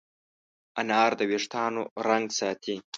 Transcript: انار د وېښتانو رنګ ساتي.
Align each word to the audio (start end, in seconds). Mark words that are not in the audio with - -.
انار 0.79 1.11
د 1.19 1.21
وېښتانو 1.29 1.81
رنګ 2.07 2.25
ساتي. 2.39 2.75